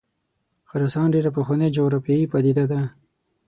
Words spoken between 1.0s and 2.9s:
ډېره پخوانۍ جغرافیایي پدیده ده.